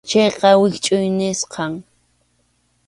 Chayqa 0.09 0.49
wischʼuy 0.61 1.05
nisqam. 1.17 1.73